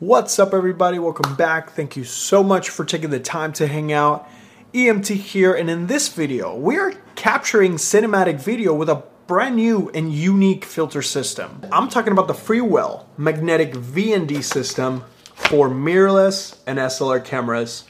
What's 0.00 0.38
up, 0.38 0.54
everybody? 0.54 1.00
Welcome 1.00 1.34
back. 1.34 1.70
Thank 1.70 1.96
you 1.96 2.04
so 2.04 2.44
much 2.44 2.70
for 2.70 2.84
taking 2.84 3.10
the 3.10 3.18
time 3.18 3.52
to 3.54 3.66
hang 3.66 3.92
out. 3.92 4.28
EMT 4.72 5.16
here, 5.16 5.52
and 5.52 5.68
in 5.68 5.88
this 5.88 6.06
video, 6.06 6.56
we 6.56 6.78
are 6.78 6.92
capturing 7.16 7.72
cinematic 7.72 8.40
video 8.40 8.72
with 8.72 8.88
a 8.88 9.02
brand 9.26 9.56
new 9.56 9.90
and 9.94 10.12
unique 10.12 10.64
filter 10.64 11.02
system. 11.02 11.62
I'm 11.72 11.88
talking 11.88 12.12
about 12.12 12.28
the 12.28 12.32
Freewell 12.32 13.06
magnetic 13.16 13.72
VND 13.72 14.44
system 14.44 15.02
for 15.34 15.68
mirrorless 15.68 16.58
and 16.64 16.78
SLR 16.78 17.24
cameras. 17.24 17.82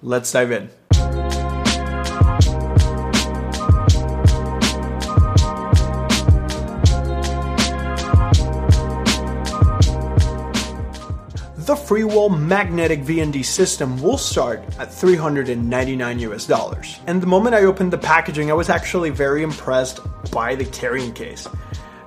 Let's 0.00 0.30
dive 0.30 0.52
in. 0.52 0.70
The 11.64 11.74
Freewell 11.74 12.28
magnetic 12.38 13.00
VND 13.00 13.42
system 13.42 13.98
will 14.02 14.18
start 14.18 14.62
at 14.78 14.92
399 14.92 16.18
US 16.18 16.46
dollars. 16.46 17.00
And 17.06 17.22
the 17.22 17.26
moment 17.26 17.54
I 17.54 17.62
opened 17.64 17.90
the 17.90 17.96
packaging, 17.96 18.50
I 18.50 18.54
was 18.54 18.68
actually 18.68 19.08
very 19.08 19.42
impressed 19.42 20.00
by 20.30 20.56
the 20.56 20.66
carrying 20.66 21.14
case. 21.14 21.48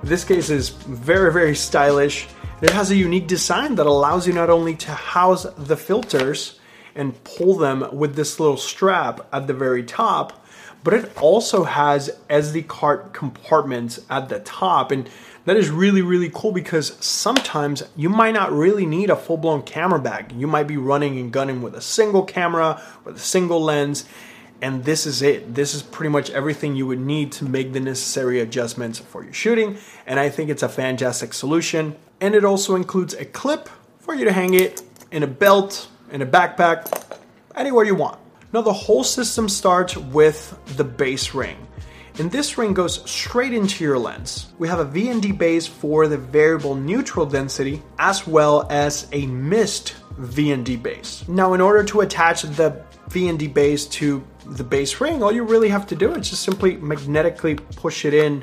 This 0.04 0.22
case 0.22 0.48
is 0.48 0.68
very, 0.68 1.32
very 1.32 1.56
stylish. 1.56 2.28
It 2.62 2.70
has 2.70 2.92
a 2.92 2.96
unique 2.96 3.26
design 3.26 3.74
that 3.74 3.86
allows 3.86 4.28
you 4.28 4.32
not 4.32 4.48
only 4.48 4.76
to 4.76 4.92
house 4.92 5.44
the 5.56 5.76
filters 5.76 6.60
and 6.94 7.20
pull 7.24 7.56
them 7.56 7.84
with 7.92 8.14
this 8.14 8.38
little 8.38 8.58
strap 8.58 9.26
at 9.32 9.48
the 9.48 9.54
very 9.54 9.82
top, 9.82 10.46
but 10.88 11.04
it 11.04 11.18
also 11.18 11.64
has 11.64 12.18
SD 12.30 12.66
card 12.66 13.12
compartments 13.12 14.00
at 14.08 14.30
the 14.30 14.38
top. 14.40 14.90
And 14.90 15.06
that 15.44 15.58
is 15.58 15.68
really, 15.68 16.00
really 16.00 16.30
cool 16.32 16.50
because 16.50 16.96
sometimes 17.04 17.82
you 17.94 18.08
might 18.08 18.32
not 18.32 18.52
really 18.52 18.86
need 18.86 19.10
a 19.10 19.16
full 19.16 19.36
blown 19.36 19.60
camera 19.64 19.98
bag. 19.98 20.32
You 20.32 20.46
might 20.46 20.66
be 20.66 20.78
running 20.78 21.18
and 21.18 21.30
gunning 21.30 21.60
with 21.60 21.74
a 21.74 21.82
single 21.82 22.22
camera, 22.22 22.82
with 23.04 23.16
a 23.16 23.18
single 23.18 23.62
lens, 23.62 24.06
and 24.62 24.82
this 24.82 25.04
is 25.04 25.20
it. 25.20 25.54
This 25.54 25.74
is 25.74 25.82
pretty 25.82 26.08
much 26.08 26.30
everything 26.30 26.74
you 26.74 26.86
would 26.86 27.00
need 27.00 27.32
to 27.32 27.44
make 27.44 27.74
the 27.74 27.80
necessary 27.80 28.40
adjustments 28.40 28.98
for 28.98 29.22
your 29.22 29.34
shooting, 29.34 29.76
and 30.06 30.18
I 30.18 30.30
think 30.30 30.48
it's 30.48 30.62
a 30.62 30.70
fantastic 30.70 31.34
solution. 31.34 31.96
And 32.18 32.34
it 32.34 32.46
also 32.46 32.76
includes 32.76 33.12
a 33.12 33.26
clip 33.26 33.68
for 33.98 34.14
you 34.14 34.24
to 34.24 34.32
hang 34.32 34.54
it 34.54 34.80
in 35.10 35.22
a 35.22 35.26
belt, 35.26 35.88
in 36.10 36.22
a 36.22 36.26
backpack, 36.26 37.20
anywhere 37.54 37.84
you 37.84 37.94
want. 37.94 38.18
Now, 38.52 38.62
the 38.62 38.72
whole 38.72 39.04
system 39.04 39.48
starts 39.48 39.96
with 39.96 40.58
the 40.76 40.84
base 40.84 41.34
ring. 41.34 41.58
And 42.18 42.32
this 42.32 42.58
ring 42.58 42.74
goes 42.74 43.08
straight 43.08 43.52
into 43.52 43.84
your 43.84 43.96
lens. 43.96 44.48
We 44.58 44.66
have 44.66 44.80
a 44.80 44.84
VND 44.84 45.38
base 45.38 45.68
for 45.68 46.08
the 46.08 46.18
variable 46.18 46.74
neutral 46.74 47.26
density 47.26 47.80
as 47.98 48.26
well 48.26 48.66
as 48.70 49.06
a 49.12 49.26
mist 49.26 49.94
VND 50.18 50.82
base. 50.82 51.26
Now 51.28 51.54
in 51.54 51.60
order 51.60 51.84
to 51.84 52.00
attach 52.00 52.42
the 52.42 52.82
VND 53.10 53.54
base 53.54 53.86
to 53.86 54.26
the 54.46 54.64
base 54.64 55.00
ring, 55.00 55.22
all 55.22 55.30
you 55.30 55.44
really 55.44 55.68
have 55.68 55.86
to 55.86 55.94
do 55.94 56.12
is 56.14 56.30
just 56.30 56.42
simply 56.42 56.76
magnetically 56.78 57.54
push 57.54 58.04
it 58.04 58.14
in 58.14 58.42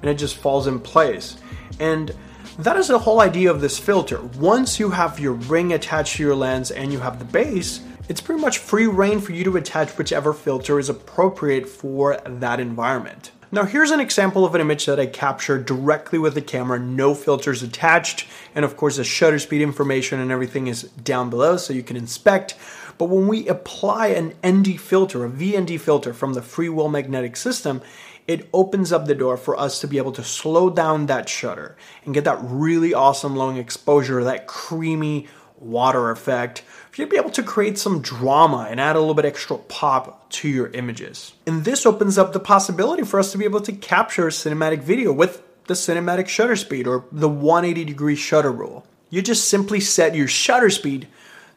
and 0.00 0.10
it 0.10 0.14
just 0.14 0.36
falls 0.36 0.66
in 0.66 0.80
place. 0.80 1.36
And 1.78 2.10
that 2.58 2.76
is 2.76 2.88
the 2.88 2.98
whole 2.98 3.20
idea 3.20 3.52
of 3.52 3.60
this 3.60 3.78
filter. 3.78 4.20
Once 4.38 4.80
you 4.80 4.90
have 4.90 5.20
your 5.20 5.34
ring 5.34 5.74
attached 5.74 6.16
to 6.16 6.24
your 6.24 6.34
lens 6.34 6.72
and 6.72 6.92
you 6.92 6.98
have 6.98 7.20
the 7.20 7.24
base, 7.24 7.82
it's 8.12 8.20
pretty 8.20 8.42
much 8.42 8.58
free 8.58 8.86
reign 8.86 9.22
for 9.22 9.32
you 9.32 9.42
to 9.42 9.56
attach 9.56 9.96
whichever 9.96 10.34
filter 10.34 10.78
is 10.78 10.90
appropriate 10.90 11.66
for 11.66 12.18
that 12.26 12.60
environment. 12.60 13.30
Now 13.50 13.64
here's 13.64 13.90
an 13.90 14.00
example 14.00 14.44
of 14.44 14.54
an 14.54 14.60
image 14.60 14.84
that 14.84 15.00
I 15.00 15.06
captured 15.06 15.64
directly 15.64 16.18
with 16.18 16.34
the 16.34 16.42
camera, 16.42 16.78
no 16.78 17.14
filters 17.14 17.62
attached, 17.62 18.28
and 18.54 18.66
of 18.66 18.76
course 18.76 18.98
the 18.98 19.04
shutter 19.04 19.38
speed 19.38 19.62
information 19.62 20.20
and 20.20 20.30
everything 20.30 20.66
is 20.66 20.82
down 20.82 21.30
below 21.30 21.56
so 21.56 21.72
you 21.72 21.82
can 21.82 21.96
inspect. 21.96 22.54
But 22.98 23.06
when 23.06 23.28
we 23.28 23.48
apply 23.48 24.08
an 24.08 24.34
ND 24.46 24.78
filter, 24.78 25.24
a 25.24 25.30
VND 25.30 25.80
filter 25.80 26.12
from 26.12 26.34
the 26.34 26.42
Freewell 26.42 26.90
magnetic 26.90 27.34
system, 27.34 27.80
it 28.28 28.46
opens 28.52 28.92
up 28.92 29.06
the 29.06 29.14
door 29.14 29.38
for 29.38 29.58
us 29.58 29.80
to 29.80 29.88
be 29.88 29.96
able 29.96 30.12
to 30.12 30.22
slow 30.22 30.68
down 30.68 31.06
that 31.06 31.30
shutter 31.30 31.78
and 32.04 32.12
get 32.12 32.24
that 32.24 32.38
really 32.42 32.92
awesome 32.92 33.36
long 33.36 33.56
exposure, 33.56 34.22
that 34.22 34.46
creamy 34.46 35.28
water 35.62 36.10
effect, 36.10 36.62
you'd 36.96 37.08
be 37.08 37.16
able 37.16 37.30
to 37.30 37.42
create 37.42 37.78
some 37.78 38.02
drama 38.02 38.66
and 38.70 38.80
add 38.80 38.96
a 38.96 38.98
little 38.98 39.14
bit 39.14 39.24
extra 39.24 39.56
pop 39.56 40.30
to 40.30 40.48
your 40.48 40.68
images. 40.68 41.32
And 41.46 41.64
this 41.64 41.86
opens 41.86 42.18
up 42.18 42.32
the 42.32 42.40
possibility 42.40 43.02
for 43.02 43.18
us 43.18 43.32
to 43.32 43.38
be 43.38 43.44
able 43.44 43.60
to 43.62 43.72
capture 43.72 44.26
cinematic 44.28 44.80
video 44.80 45.12
with 45.12 45.42
the 45.66 45.74
cinematic 45.74 46.28
shutter 46.28 46.56
speed 46.56 46.86
or 46.86 47.04
the 47.12 47.28
180 47.28 47.84
degree 47.84 48.16
shutter 48.16 48.52
rule. 48.52 48.84
You 49.10 49.22
just 49.22 49.48
simply 49.48 49.80
set 49.80 50.14
your 50.14 50.28
shutter 50.28 50.70
speed 50.70 51.08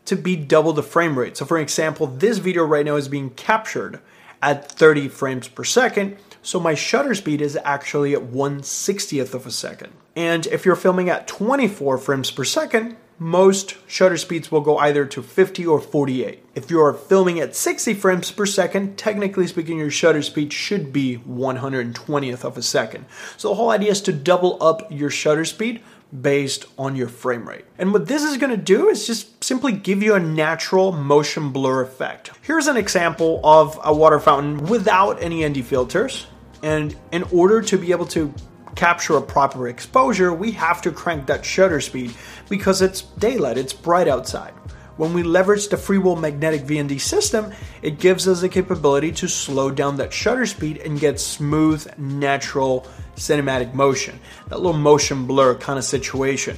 to 0.05 0.15
be 0.15 0.35
double 0.35 0.73
the 0.73 0.83
frame 0.83 1.17
rate. 1.17 1.37
So 1.37 1.45
for 1.45 1.57
example, 1.57 2.07
this 2.07 2.37
video 2.37 2.63
right 2.63 2.85
now 2.85 2.95
is 2.95 3.07
being 3.07 3.31
captured 3.31 3.99
at 4.41 4.71
30 4.71 5.07
frames 5.07 5.47
per 5.47 5.63
second. 5.63 6.17
So 6.43 6.59
my 6.59 6.75
shutter 6.75 7.15
speed 7.15 7.41
is 7.41 7.57
actually 7.63 8.13
at 8.13 8.23
1 8.23 8.61
60th 8.61 9.33
of 9.33 9.47
a 9.47 9.51
second. 9.51 9.93
And 10.15 10.45
if 10.47 10.65
you're 10.65 10.75
filming 10.75 11.09
at 11.09 11.27
24 11.27 11.97
frames 11.97 12.29
per 12.29 12.43
second, 12.43 12.95
most 13.17 13.75
shutter 13.87 14.17
speeds 14.17 14.51
will 14.51 14.61
go 14.61 14.77
either 14.77 15.05
to 15.05 15.21
50 15.21 15.65
or 15.65 15.79
48. 15.79 16.43
If 16.53 16.69
you 16.69 16.81
are 16.81 16.93
filming 16.93 17.39
at 17.39 17.55
60 17.55 17.93
frames 17.93 18.31
per 18.31 18.45
second, 18.45 18.97
technically 18.97 19.47
speaking, 19.47 19.77
your 19.77 19.91
shutter 19.91 20.21
speed 20.21 20.51
should 20.51 20.91
be 20.91 21.17
120th 21.27 22.43
of 22.43 22.57
a 22.57 22.61
second. 22.61 23.05
So 23.37 23.49
the 23.49 23.55
whole 23.55 23.69
idea 23.69 23.91
is 23.91 24.01
to 24.01 24.13
double 24.13 24.61
up 24.61 24.91
your 24.91 25.09
shutter 25.09 25.45
speed 25.45 25.81
based 26.21 26.65
on 26.77 26.95
your 26.95 27.07
frame 27.07 27.47
rate. 27.47 27.65
And 27.77 27.93
what 27.93 28.07
this 28.07 28.23
is 28.23 28.37
gonna 28.37 28.57
do 28.57 28.89
is 28.89 29.07
just 29.07 29.43
simply 29.43 29.71
give 29.71 30.03
you 30.03 30.15
a 30.15 30.19
natural 30.19 30.91
motion 30.91 31.51
blur 31.51 31.81
effect. 31.81 32.31
Here's 32.41 32.67
an 32.67 32.77
example 32.77 33.39
of 33.43 33.79
a 33.83 33.93
water 33.93 34.19
fountain 34.19 34.65
without 34.67 35.21
any 35.21 35.47
ND 35.47 35.65
filters. 35.65 36.27
And 36.63 36.95
in 37.11 37.23
order 37.31 37.61
to 37.61 37.77
be 37.77 37.91
able 37.91 38.05
to 38.07 38.33
capture 38.75 39.17
a 39.17 39.21
proper 39.21 39.67
exposure, 39.67 40.33
we 40.33 40.51
have 40.51 40.81
to 40.83 40.91
crank 40.91 41.25
that 41.27 41.45
shutter 41.45 41.81
speed 41.81 42.13
because 42.49 42.81
it's 42.81 43.01
daylight, 43.01 43.57
it's 43.57 43.73
bright 43.73 44.07
outside. 44.07 44.53
When 44.97 45.13
we 45.13 45.23
leverage 45.23 45.67
the 45.67 45.75
Freewell 45.75 46.19
magnetic 46.19 46.61
VND 46.61 47.01
system, 47.01 47.51
it 47.81 47.99
gives 47.99 48.27
us 48.27 48.39
the 48.39 48.47
capability 48.47 49.11
to 49.13 49.27
slow 49.27 49.69
down 49.69 49.97
that 49.97 50.13
shutter 50.13 50.45
speed 50.45 50.77
and 50.77 50.99
get 50.99 51.19
smooth, 51.19 51.85
natural 51.97 52.87
cinematic 53.17 53.73
motion, 53.73 54.19
that 54.47 54.57
little 54.57 54.79
motion 54.79 55.25
blur 55.25 55.55
kind 55.55 55.77
of 55.77 55.83
situation. 55.83 56.57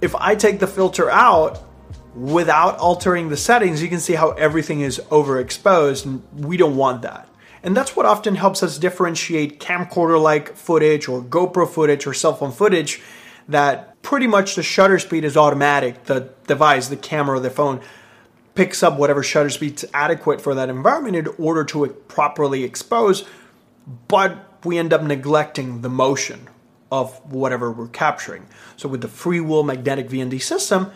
If 0.00 0.16
I 0.16 0.34
take 0.34 0.58
the 0.58 0.66
filter 0.66 1.10
out 1.10 1.62
without 2.14 2.78
altering 2.78 3.28
the 3.28 3.36
settings, 3.36 3.82
you 3.82 3.88
can 3.88 4.00
see 4.00 4.14
how 4.14 4.30
everything 4.30 4.80
is 4.80 4.98
overexposed, 5.10 6.06
and 6.06 6.22
we 6.44 6.56
don't 6.56 6.76
want 6.76 7.02
that. 7.02 7.28
And 7.68 7.76
that's 7.76 7.94
what 7.94 8.06
often 8.06 8.34
helps 8.34 8.62
us 8.62 8.78
differentiate 8.78 9.60
camcorder 9.60 10.18
like 10.18 10.56
footage 10.56 11.06
or 11.06 11.20
GoPro 11.20 11.68
footage 11.68 12.06
or 12.06 12.14
cell 12.14 12.34
phone 12.34 12.50
footage 12.50 13.02
that 13.46 14.00
pretty 14.00 14.26
much 14.26 14.54
the 14.54 14.62
shutter 14.62 14.98
speed 14.98 15.22
is 15.22 15.36
automatic. 15.36 16.04
The 16.04 16.32
device, 16.46 16.88
the 16.88 16.96
camera, 16.96 17.38
the 17.40 17.50
phone 17.50 17.82
picks 18.54 18.82
up 18.82 18.98
whatever 18.98 19.22
shutter 19.22 19.50
speed's 19.50 19.84
adequate 19.92 20.40
for 20.40 20.54
that 20.54 20.70
environment 20.70 21.16
in 21.16 21.26
order 21.36 21.62
to 21.64 21.86
properly 22.08 22.64
expose, 22.64 23.28
but 24.08 24.64
we 24.64 24.78
end 24.78 24.94
up 24.94 25.02
neglecting 25.02 25.82
the 25.82 25.90
motion 25.90 26.48
of 26.90 27.18
whatever 27.30 27.70
we're 27.70 27.88
capturing. 27.88 28.46
So 28.78 28.88
with 28.88 29.02
the 29.02 29.08
Freewell 29.08 29.62
magnetic 29.62 30.08
VND 30.08 30.40
system, 30.40 30.90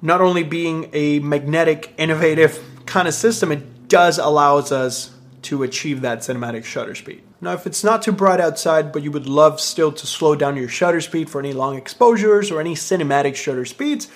not 0.00 0.22
only 0.22 0.42
being 0.42 0.88
a 0.94 1.18
magnetic, 1.18 1.92
innovative 1.98 2.58
kind 2.86 3.06
of 3.06 3.12
system, 3.12 3.52
it 3.52 3.88
does 3.88 4.16
allows 4.16 4.72
us 4.72 5.10
to 5.42 5.62
achieve 5.62 6.00
that 6.00 6.18
cinematic 6.18 6.64
shutter 6.64 6.94
speed. 6.94 7.22
Now, 7.40 7.52
if 7.52 7.66
it's 7.66 7.82
not 7.82 8.02
too 8.02 8.12
bright 8.12 8.40
outside, 8.40 8.92
but 8.92 9.02
you 9.02 9.10
would 9.10 9.26
love 9.26 9.60
still 9.60 9.92
to 9.92 10.06
slow 10.06 10.34
down 10.34 10.56
your 10.56 10.68
shutter 10.68 11.00
speed 11.00 11.28
for 11.28 11.40
any 11.40 11.52
long 11.52 11.76
exposures 11.76 12.50
or 12.50 12.60
any 12.60 12.74
cinematic 12.74 13.34
shutter 13.34 13.64
speeds, 13.64 14.08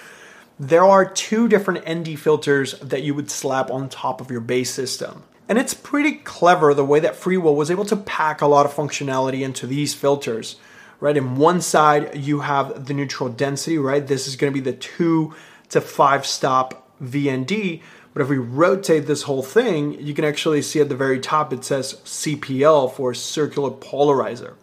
there 0.58 0.84
are 0.84 1.04
two 1.04 1.48
different 1.48 1.88
ND 1.88 2.18
filters 2.18 2.78
that 2.80 3.02
you 3.02 3.14
would 3.14 3.30
slap 3.30 3.70
on 3.70 3.88
top 3.88 4.20
of 4.20 4.30
your 4.30 4.40
base 4.40 4.70
system. 4.70 5.24
And 5.48 5.58
it's 5.58 5.74
pretty 5.74 6.12
clever 6.12 6.74
the 6.74 6.84
way 6.84 7.00
that 7.00 7.14
Freewell 7.14 7.54
was 7.54 7.70
able 7.70 7.84
to 7.86 7.96
pack 7.96 8.40
a 8.40 8.46
lot 8.46 8.66
of 8.66 8.74
functionality 8.74 9.42
into 9.42 9.66
these 9.66 9.94
filters. 9.94 10.56
Right, 10.98 11.16
in 11.16 11.36
one 11.36 11.60
side 11.60 12.16
you 12.16 12.40
have 12.40 12.86
the 12.86 12.94
neutral 12.94 13.28
density, 13.28 13.76
right? 13.76 14.06
This 14.06 14.26
is 14.26 14.34
going 14.34 14.50
to 14.50 14.54
be 14.58 14.64
the 14.64 14.74
two 14.74 15.34
to 15.68 15.82
five 15.82 16.24
stop 16.24 16.88
VND, 17.02 17.82
but 18.16 18.22
if 18.22 18.30
we 18.30 18.38
rotate 18.38 19.06
this 19.06 19.24
whole 19.24 19.42
thing, 19.42 20.00
you 20.00 20.14
can 20.14 20.24
actually 20.24 20.62
see 20.62 20.80
at 20.80 20.88
the 20.88 20.96
very 20.96 21.20
top 21.20 21.52
it 21.52 21.62
says 21.62 22.00
CPL 22.06 22.94
for 22.94 23.12
circular 23.12 23.70
polarizer. 23.70 24.54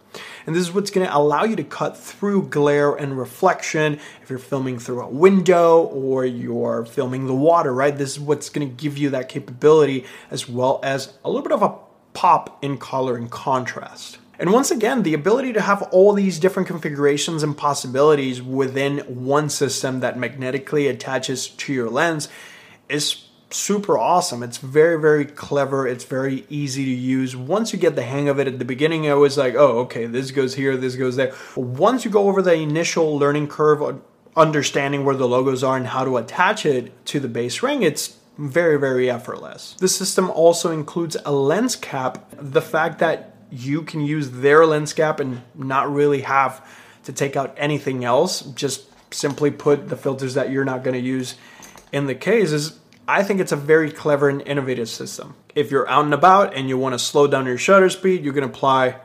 And 0.44 0.56
this 0.56 0.62
is 0.62 0.72
what's 0.72 0.90
going 0.90 1.06
to 1.06 1.16
allow 1.16 1.44
you 1.44 1.54
to 1.54 1.62
cut 1.62 1.96
through 1.96 2.48
glare 2.48 2.96
and 2.96 3.16
reflection 3.16 4.00
if 4.24 4.28
you're 4.28 4.40
filming 4.40 4.80
through 4.80 5.02
a 5.02 5.08
window 5.08 5.82
or 5.82 6.24
you're 6.24 6.84
filming 6.84 7.28
the 7.28 7.34
water, 7.34 7.72
right? 7.72 7.96
This 7.96 8.14
is 8.14 8.18
what's 8.18 8.48
going 8.48 8.68
to 8.68 8.74
give 8.74 8.98
you 8.98 9.10
that 9.10 9.28
capability 9.28 10.04
as 10.32 10.48
well 10.48 10.80
as 10.82 11.16
a 11.24 11.30
little 11.30 11.44
bit 11.44 11.52
of 11.52 11.62
a 11.62 11.76
pop 12.12 12.58
in 12.60 12.76
color 12.76 13.14
and 13.14 13.30
contrast. 13.30 14.18
And 14.36 14.52
once 14.52 14.72
again, 14.72 15.04
the 15.04 15.14
ability 15.14 15.52
to 15.52 15.60
have 15.60 15.80
all 15.92 16.12
these 16.12 16.40
different 16.40 16.66
configurations 16.66 17.44
and 17.44 17.56
possibilities 17.56 18.42
within 18.42 18.98
one 19.06 19.48
system 19.48 20.00
that 20.00 20.18
magnetically 20.18 20.88
attaches 20.88 21.46
to 21.46 21.72
your 21.72 21.88
lens 21.88 22.28
is 22.88 23.28
super 23.54 23.98
awesome. 23.98 24.42
It's 24.42 24.58
very, 24.58 25.00
very 25.00 25.24
clever. 25.24 25.86
It's 25.86 26.04
very 26.04 26.44
easy 26.48 26.84
to 26.84 26.90
use. 26.90 27.36
Once 27.36 27.72
you 27.72 27.78
get 27.78 27.96
the 27.96 28.02
hang 28.02 28.28
of 28.28 28.38
it 28.38 28.46
at 28.46 28.58
the 28.58 28.64
beginning, 28.64 29.08
I 29.08 29.14
was 29.14 29.38
like, 29.38 29.54
oh, 29.54 29.78
okay, 29.80 30.06
this 30.06 30.30
goes 30.30 30.54
here, 30.54 30.76
this 30.76 30.96
goes 30.96 31.16
there. 31.16 31.34
Once 31.56 32.04
you 32.04 32.10
go 32.10 32.28
over 32.28 32.42
the 32.42 32.54
initial 32.54 33.16
learning 33.18 33.48
curve, 33.48 33.82
uh, 33.82 33.94
understanding 34.36 35.04
where 35.04 35.14
the 35.14 35.28
logos 35.28 35.62
are 35.62 35.76
and 35.76 35.86
how 35.86 36.04
to 36.04 36.16
attach 36.16 36.66
it 36.66 37.06
to 37.06 37.20
the 37.20 37.28
base 37.28 37.62
ring, 37.62 37.82
it's 37.82 38.18
very, 38.36 38.78
very 38.78 39.08
effortless. 39.08 39.74
The 39.78 39.88
system 39.88 40.30
also 40.30 40.72
includes 40.72 41.16
a 41.24 41.32
lens 41.32 41.76
cap. 41.76 42.26
The 42.32 42.62
fact 42.62 42.98
that 42.98 43.36
you 43.50 43.82
can 43.82 44.00
use 44.00 44.30
their 44.30 44.66
lens 44.66 44.92
cap 44.92 45.20
and 45.20 45.42
not 45.54 45.92
really 45.92 46.22
have 46.22 46.66
to 47.04 47.12
take 47.12 47.36
out 47.36 47.54
anything 47.56 48.04
else, 48.04 48.40
just 48.40 48.88
simply 49.14 49.52
put 49.52 49.88
the 49.88 49.96
filters 49.96 50.34
that 50.34 50.50
you're 50.50 50.64
not 50.64 50.82
going 50.82 50.94
to 50.94 51.00
use 51.00 51.36
in 51.94 52.06
the 52.06 52.14
case 52.14 52.50
is 52.50 52.80
I 53.06 53.22
think 53.22 53.40
it's 53.40 53.52
a 53.52 53.56
very 53.56 53.90
clever 53.90 54.28
and 54.28 54.40
innovative 54.42 54.88
system. 54.88 55.34
If 55.54 55.70
you're 55.70 55.88
out 55.88 56.04
and 56.04 56.14
about 56.14 56.54
and 56.54 56.68
you 56.68 56.78
want 56.78 56.94
to 56.94 56.98
slow 56.98 57.26
down 57.26 57.46
your 57.46 57.58
shutter 57.58 57.90
speed, 57.90 58.24
you 58.24 58.32
can 58.32 58.44
apply 58.44 58.96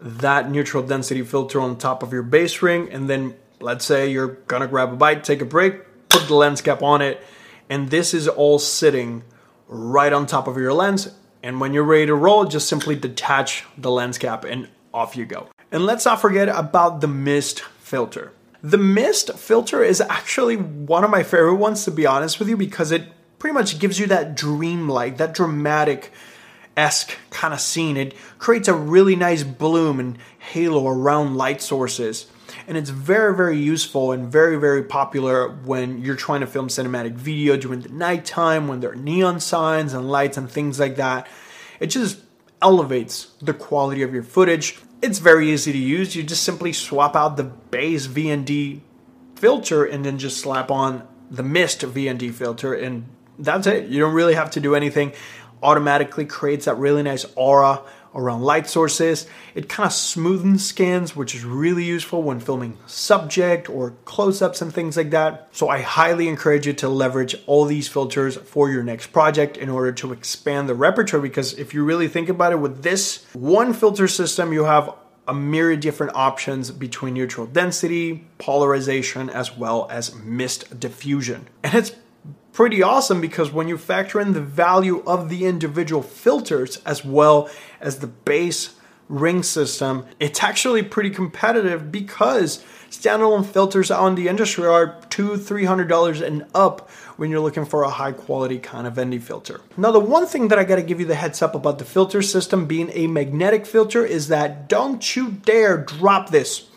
that 0.00 0.50
neutral 0.50 0.82
density 0.82 1.22
filter 1.22 1.60
on 1.60 1.78
top 1.78 2.02
of 2.02 2.12
your 2.12 2.22
base 2.22 2.60
ring. 2.60 2.90
And 2.90 3.08
then 3.08 3.34
let's 3.60 3.84
say 3.86 4.10
you're 4.10 4.28
going 4.28 4.60
to 4.60 4.68
grab 4.68 4.92
a 4.92 4.96
bite, 4.96 5.24
take 5.24 5.40
a 5.40 5.46
break, 5.46 6.08
put 6.10 6.28
the 6.28 6.34
lens 6.34 6.60
cap 6.60 6.82
on 6.82 7.00
it. 7.00 7.22
And 7.70 7.88
this 7.88 8.12
is 8.12 8.28
all 8.28 8.58
sitting 8.58 9.24
right 9.68 10.12
on 10.12 10.26
top 10.26 10.46
of 10.46 10.58
your 10.58 10.74
lens. 10.74 11.08
And 11.42 11.60
when 11.60 11.72
you're 11.72 11.82
ready 11.84 12.06
to 12.06 12.14
roll, 12.14 12.44
just 12.44 12.68
simply 12.68 12.94
detach 12.94 13.64
the 13.78 13.90
lens 13.90 14.18
cap 14.18 14.44
and 14.44 14.68
off 14.92 15.16
you 15.16 15.24
go. 15.24 15.48
And 15.72 15.86
let's 15.86 16.04
not 16.04 16.20
forget 16.20 16.48
about 16.50 17.00
the 17.00 17.08
mist 17.08 17.60
filter. 17.80 18.32
The 18.62 18.78
mist 18.78 19.34
filter 19.34 19.82
is 19.82 20.00
actually 20.00 20.56
one 20.56 21.04
of 21.04 21.10
my 21.10 21.22
favorite 21.22 21.56
ones, 21.56 21.84
to 21.84 21.90
be 21.90 22.06
honest 22.06 22.38
with 22.38 22.48
you, 22.48 22.56
because 22.56 22.92
it 22.92 23.04
pretty 23.44 23.52
much 23.52 23.78
gives 23.78 23.98
you 23.98 24.06
that 24.06 24.34
dreamlike, 24.34 25.18
that 25.18 25.34
dramatic 25.34 26.10
esque 26.78 27.14
kind 27.28 27.52
of 27.52 27.60
scene. 27.60 27.94
It 27.98 28.14
creates 28.38 28.68
a 28.68 28.74
really 28.74 29.16
nice 29.16 29.42
bloom 29.42 30.00
and 30.00 30.16
halo 30.38 30.88
around 30.88 31.36
light 31.36 31.60
sources. 31.60 32.24
And 32.66 32.78
it's 32.78 32.88
very, 32.88 33.36
very 33.36 33.58
useful 33.58 34.12
and 34.12 34.32
very, 34.32 34.56
very 34.56 34.82
popular 34.82 35.50
when 35.50 36.02
you're 36.02 36.16
trying 36.16 36.40
to 36.40 36.46
film 36.46 36.68
cinematic 36.68 37.12
video 37.12 37.58
during 37.58 37.82
the 37.82 37.90
nighttime, 37.90 38.66
when 38.66 38.80
there 38.80 38.92
are 38.92 38.96
neon 38.96 39.40
signs 39.40 39.92
and 39.92 40.10
lights 40.10 40.38
and 40.38 40.50
things 40.50 40.80
like 40.80 40.96
that. 40.96 41.26
It 41.80 41.88
just 41.88 42.20
elevates 42.62 43.34
the 43.42 43.52
quality 43.52 44.00
of 44.00 44.14
your 44.14 44.22
footage. 44.22 44.78
It's 45.02 45.18
very 45.18 45.52
easy 45.52 45.70
to 45.70 45.78
use. 45.78 46.16
You 46.16 46.22
just 46.22 46.44
simply 46.44 46.72
swap 46.72 47.14
out 47.14 47.36
the 47.36 47.44
base 47.44 48.06
VND 48.06 48.80
filter 49.36 49.84
and 49.84 50.02
then 50.02 50.16
just 50.16 50.38
slap 50.38 50.70
on 50.70 51.06
the 51.30 51.42
mist 51.42 51.82
VND 51.82 52.32
filter 52.32 52.72
and 52.72 53.04
that's 53.38 53.66
it. 53.66 53.88
You 53.88 54.00
don't 54.00 54.14
really 54.14 54.34
have 54.34 54.50
to 54.52 54.60
do 54.60 54.74
anything. 54.74 55.12
Automatically 55.62 56.26
creates 56.26 56.66
that 56.66 56.78
really 56.78 57.02
nice 57.02 57.24
aura 57.36 57.82
around 58.14 58.42
light 58.42 58.68
sources. 58.68 59.26
It 59.54 59.68
kind 59.68 59.86
of 59.86 59.92
smoothens 59.92 60.60
scans, 60.60 61.16
which 61.16 61.34
is 61.34 61.44
really 61.44 61.84
useful 61.84 62.22
when 62.22 62.40
filming 62.40 62.78
subject 62.86 63.68
or 63.68 63.94
close-ups 64.04 64.62
and 64.62 64.72
things 64.72 64.96
like 64.96 65.10
that. 65.10 65.48
So 65.52 65.68
I 65.68 65.80
highly 65.80 66.28
encourage 66.28 66.66
you 66.66 66.72
to 66.74 66.88
leverage 66.88 67.36
all 67.46 67.64
these 67.64 67.88
filters 67.88 68.36
for 68.36 68.70
your 68.70 68.82
next 68.82 69.08
project 69.08 69.56
in 69.56 69.68
order 69.68 69.92
to 69.92 70.12
expand 70.12 70.68
the 70.68 70.74
repertoire 70.74 71.20
because 71.20 71.54
if 71.54 71.74
you 71.74 71.84
really 71.84 72.08
think 72.08 72.28
about 72.28 72.52
it 72.52 72.60
with 72.60 72.82
this 72.82 73.24
one 73.32 73.72
filter 73.72 74.06
system, 74.06 74.52
you 74.52 74.64
have 74.64 74.94
a 75.26 75.34
myriad 75.34 75.80
different 75.80 76.14
options 76.14 76.70
between 76.70 77.14
neutral 77.14 77.46
density, 77.46 78.26
polarization, 78.38 79.30
as 79.30 79.56
well 79.56 79.88
as 79.90 80.14
mist 80.14 80.78
diffusion. 80.78 81.48
And 81.62 81.74
it's 81.74 81.92
pretty 82.54 82.82
awesome 82.82 83.20
because 83.20 83.52
when 83.52 83.66
you 83.66 83.76
factor 83.76 84.20
in 84.20 84.32
the 84.32 84.40
value 84.40 85.02
of 85.06 85.28
the 85.28 85.44
individual 85.44 86.02
filters 86.02 86.76
as 86.86 87.04
well 87.04 87.50
as 87.80 87.98
the 87.98 88.06
base 88.06 88.76
ring 89.08 89.42
system, 89.42 90.06
it's 90.20 90.42
actually 90.42 90.82
pretty 90.82 91.10
competitive 91.10 91.90
because 91.90 92.64
standalone 92.90 93.44
filters 93.44 93.90
on 93.90 94.14
the 94.14 94.28
industry 94.28 94.64
are 94.66 95.00
two, 95.10 95.36
three 95.36 95.64
hundred 95.64 95.88
dollars 95.88 96.20
and 96.20 96.46
up 96.54 96.88
when 97.16 97.28
you're 97.28 97.40
looking 97.40 97.64
for 97.64 97.82
a 97.82 97.90
high 97.90 98.12
quality 98.12 98.58
kind 98.58 98.86
of 98.86 98.98
ND 98.98 99.22
filter. 99.22 99.60
Now, 99.76 99.90
the 99.90 100.00
one 100.00 100.26
thing 100.26 100.48
that 100.48 100.58
I 100.58 100.64
gotta 100.64 100.82
give 100.82 101.00
you 101.00 101.06
the 101.06 101.16
heads 101.16 101.42
up 101.42 101.56
about 101.56 101.78
the 101.78 101.84
filter 101.84 102.22
system 102.22 102.66
being 102.66 102.90
a 102.94 103.08
magnetic 103.08 103.66
filter 103.66 104.06
is 104.06 104.28
that 104.28 104.68
don't 104.68 105.16
you 105.16 105.32
dare 105.32 105.76
drop 105.76 106.30
this. 106.30 106.68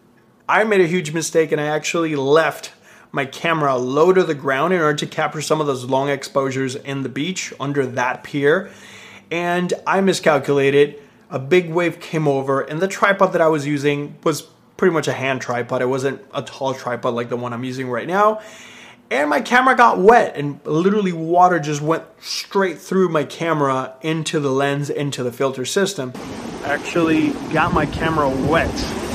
I 0.48 0.64
made 0.64 0.80
a 0.80 0.86
huge 0.86 1.12
mistake 1.12 1.52
and 1.52 1.60
I 1.60 1.66
actually 1.66 2.16
left 2.16 2.72
my 3.12 3.24
camera 3.24 3.76
low 3.76 4.12
to 4.12 4.22
the 4.22 4.34
ground 4.34 4.72
in 4.74 4.80
order 4.80 4.96
to 4.98 5.06
capture 5.06 5.40
some 5.40 5.60
of 5.60 5.66
those 5.66 5.84
long 5.84 6.08
exposures 6.08 6.74
in 6.76 7.02
the 7.02 7.08
beach 7.08 7.52
under 7.58 7.86
that 7.86 8.24
pier. 8.24 8.70
And 9.30 9.72
I 9.86 10.00
miscalculated. 10.00 11.02
A 11.30 11.38
big 11.38 11.70
wave 11.70 11.98
came 11.98 12.28
over, 12.28 12.60
and 12.60 12.80
the 12.80 12.86
tripod 12.86 13.32
that 13.32 13.40
I 13.40 13.48
was 13.48 13.66
using 13.66 14.16
was 14.22 14.42
pretty 14.76 14.94
much 14.94 15.08
a 15.08 15.12
hand 15.12 15.40
tripod. 15.40 15.82
It 15.82 15.86
wasn't 15.86 16.22
a 16.32 16.42
tall 16.42 16.74
tripod 16.74 17.14
like 17.14 17.30
the 17.30 17.36
one 17.36 17.52
I'm 17.52 17.64
using 17.64 17.88
right 17.88 18.06
now. 18.06 18.40
And 19.10 19.30
my 19.30 19.40
camera 19.40 19.76
got 19.76 19.98
wet, 19.98 20.36
and 20.36 20.60
literally 20.64 21.12
water 21.12 21.58
just 21.58 21.80
went 21.80 22.04
straight 22.20 22.78
through 22.78 23.08
my 23.08 23.24
camera 23.24 23.94
into 24.02 24.40
the 24.40 24.50
lens, 24.50 24.90
into 24.90 25.22
the 25.22 25.32
filter 25.32 25.64
system. 25.64 26.12
Actually, 26.64 27.30
got 27.52 27.72
my 27.72 27.86
camera 27.86 28.28
wet. 28.28 29.05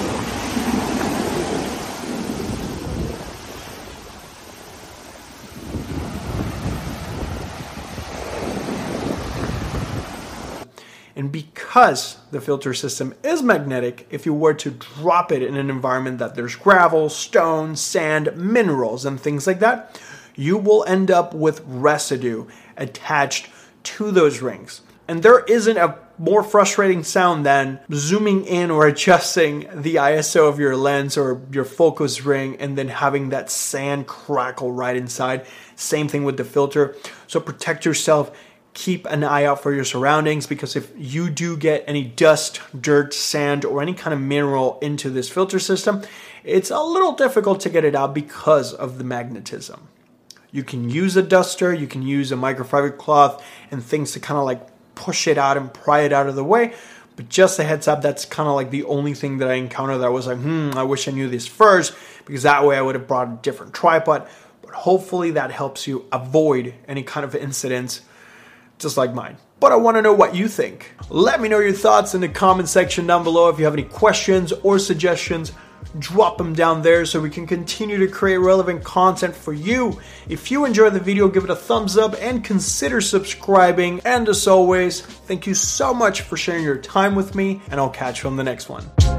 And 11.21 11.31
because 11.31 12.17
the 12.31 12.41
filter 12.41 12.73
system 12.73 13.13
is 13.23 13.43
magnetic, 13.43 14.07
if 14.09 14.25
you 14.25 14.33
were 14.33 14.55
to 14.55 14.71
drop 14.71 15.31
it 15.31 15.43
in 15.43 15.55
an 15.55 15.69
environment 15.69 16.17
that 16.17 16.33
there's 16.33 16.55
gravel, 16.55 17.09
stone, 17.09 17.75
sand, 17.75 18.35
minerals, 18.35 19.05
and 19.05 19.21
things 19.21 19.45
like 19.45 19.59
that, 19.59 20.01
you 20.35 20.57
will 20.57 20.83
end 20.85 21.11
up 21.11 21.35
with 21.35 21.61
residue 21.67 22.47
attached 22.75 23.51
to 23.83 24.09
those 24.09 24.41
rings. 24.41 24.81
And 25.07 25.21
there 25.21 25.43
isn't 25.43 25.77
a 25.77 25.99
more 26.17 26.41
frustrating 26.41 27.03
sound 27.03 27.45
than 27.45 27.81
zooming 27.93 28.45
in 28.45 28.71
or 28.71 28.87
adjusting 28.87 29.67
the 29.75 29.97
ISO 29.97 30.49
of 30.49 30.59
your 30.59 30.75
lens 30.75 31.17
or 31.17 31.39
your 31.51 31.65
focus 31.65 32.25
ring 32.25 32.55
and 32.55 32.75
then 32.75 32.87
having 32.87 33.29
that 33.29 33.51
sand 33.51 34.07
crackle 34.07 34.71
right 34.71 34.95
inside. 34.95 35.45
Same 35.75 36.07
thing 36.07 36.23
with 36.23 36.37
the 36.37 36.45
filter. 36.45 36.95
So 37.27 37.39
protect 37.39 37.85
yourself 37.85 38.31
keep 38.73 39.05
an 39.05 39.23
eye 39.23 39.43
out 39.43 39.61
for 39.61 39.73
your 39.73 39.83
surroundings 39.83 40.47
because 40.47 40.75
if 40.75 40.91
you 40.97 41.29
do 41.29 41.57
get 41.57 41.83
any 41.87 42.03
dust, 42.03 42.61
dirt, 42.79 43.13
sand, 43.13 43.65
or 43.65 43.81
any 43.81 43.93
kind 43.93 44.13
of 44.13 44.19
mineral 44.19 44.79
into 44.81 45.09
this 45.09 45.29
filter 45.29 45.59
system, 45.59 46.01
it's 46.43 46.71
a 46.71 46.81
little 46.81 47.11
difficult 47.11 47.59
to 47.61 47.69
get 47.69 47.83
it 47.83 47.95
out 47.95 48.13
because 48.13 48.73
of 48.73 48.97
the 48.97 49.03
magnetism. 49.03 49.87
You 50.51 50.63
can 50.63 50.89
use 50.89 51.15
a 51.15 51.21
duster, 51.21 51.73
you 51.73 51.87
can 51.87 52.01
use 52.01 52.31
a 52.31 52.35
microfiber 52.35 52.97
cloth 52.97 53.43
and 53.69 53.83
things 53.83 54.11
to 54.13 54.19
kind 54.19 54.37
of 54.37 54.45
like 54.45 54.61
push 54.95 55.27
it 55.27 55.37
out 55.37 55.57
and 55.57 55.73
pry 55.73 56.01
it 56.01 56.13
out 56.13 56.27
of 56.27 56.35
the 56.35 56.43
way. 56.43 56.73
But 57.15 57.29
just 57.29 57.59
a 57.59 57.63
heads 57.63 57.87
up, 57.87 58.01
that's 58.01 58.25
kind 58.25 58.47
of 58.47 58.55
like 58.55 58.71
the 58.71 58.83
only 58.85 59.13
thing 59.13 59.39
that 59.39 59.49
I 59.49 59.55
encountered 59.55 59.99
that 59.99 60.05
I 60.05 60.09
was 60.09 60.27
like, 60.27 60.37
hmm, 60.37 60.71
I 60.75 60.83
wish 60.83 61.07
I 61.07 61.11
knew 61.11 61.29
this 61.29 61.45
first 61.45 61.93
because 62.25 62.43
that 62.43 62.65
way 62.65 62.77
I 62.77 62.81
would 62.81 62.95
have 62.95 63.07
brought 63.07 63.27
a 63.27 63.39
different 63.41 63.73
tripod. 63.73 64.27
But 64.61 64.73
hopefully 64.73 65.31
that 65.31 65.51
helps 65.51 65.87
you 65.87 66.05
avoid 66.11 66.73
any 66.87 67.03
kind 67.03 67.25
of 67.25 67.35
incidents 67.35 68.01
just 68.81 68.97
like 68.97 69.13
mine. 69.13 69.37
But 69.59 69.71
I 69.71 69.75
want 69.75 69.97
to 69.97 70.01
know 70.01 70.13
what 70.13 70.35
you 70.35 70.47
think. 70.47 70.93
Let 71.09 71.39
me 71.39 71.47
know 71.47 71.59
your 71.59 71.73
thoughts 71.73 72.15
in 72.15 72.21
the 72.21 72.29
comment 72.29 72.67
section 72.67 73.07
down 73.07 73.23
below. 73.23 73.49
If 73.49 73.59
you 73.59 73.65
have 73.65 73.73
any 73.73 73.83
questions 73.83 74.51
or 74.51 74.79
suggestions, 74.79 75.53
drop 75.99 76.37
them 76.37 76.53
down 76.53 76.81
there 76.81 77.05
so 77.05 77.19
we 77.19 77.29
can 77.29 77.45
continue 77.45 77.97
to 77.97 78.07
create 78.07 78.37
relevant 78.37 78.83
content 78.83 79.35
for 79.35 79.53
you. 79.53 79.99
If 80.29 80.49
you 80.51 80.65
enjoyed 80.65 80.93
the 80.93 80.99
video, 80.99 81.27
give 81.27 81.43
it 81.43 81.49
a 81.49 81.55
thumbs 81.55 81.97
up 81.97 82.15
and 82.19 82.43
consider 82.43 83.01
subscribing. 83.01 84.01
And 84.05 84.27
as 84.29 84.47
always, 84.47 85.01
thank 85.01 85.45
you 85.45 85.53
so 85.53 85.93
much 85.93 86.21
for 86.21 86.37
sharing 86.37 86.63
your 86.63 86.77
time 86.77 87.15
with 87.15 87.35
me, 87.35 87.61
and 87.69 87.79
I'll 87.79 87.89
catch 87.89 88.23
you 88.23 88.29
on 88.29 88.35
the 88.35 88.43
next 88.43 88.69
one. 88.69 89.10